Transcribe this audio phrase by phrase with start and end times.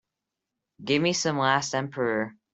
[0.83, 2.33] give me some Last Emperor